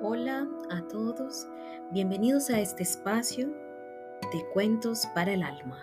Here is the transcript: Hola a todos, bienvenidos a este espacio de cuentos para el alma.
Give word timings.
Hola 0.00 0.46
a 0.70 0.80
todos, 0.82 1.48
bienvenidos 1.90 2.50
a 2.50 2.60
este 2.60 2.84
espacio 2.84 3.48
de 3.48 4.44
cuentos 4.54 5.08
para 5.12 5.32
el 5.32 5.42
alma. 5.42 5.76